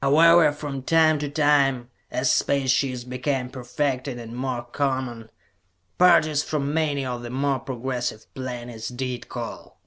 However, 0.00 0.52
from 0.52 0.84
time 0.84 1.18
to 1.18 1.28
time, 1.28 1.90
as 2.12 2.30
space 2.30 2.70
ships 2.70 3.02
became 3.02 3.48
perfected 3.48 4.20
and 4.20 4.36
more 4.36 4.62
common, 4.62 5.30
parties 5.98 6.44
from 6.44 6.72
many 6.72 7.04
of 7.04 7.22
the 7.22 7.30
more 7.30 7.58
progressive 7.58 8.32
planets 8.32 8.86
did 8.86 9.28
call. 9.28 9.80